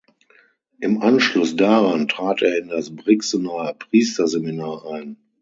Im 0.79 0.99
Anschluss 1.03 1.55
daran 1.55 2.07
trat 2.07 2.41
er 2.41 2.57
in 2.57 2.69
das 2.69 2.89
Brixener 2.95 3.75
Priesterseminar 3.75 4.83
ein. 4.87 5.17